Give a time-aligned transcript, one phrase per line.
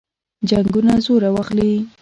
[0.49, 1.71] جنګونه زور واخلي.